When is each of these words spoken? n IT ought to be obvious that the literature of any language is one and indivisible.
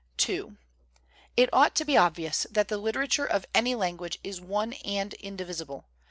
n 0.27 0.57
IT 1.37 1.47
ought 1.53 1.75
to 1.75 1.85
be 1.85 1.95
obvious 1.95 2.47
that 2.49 2.69
the 2.69 2.79
literature 2.79 3.23
of 3.23 3.45
any 3.53 3.75
language 3.75 4.17
is 4.23 4.41
one 4.41 4.73
and 4.83 5.13
indivisible. 5.13 5.85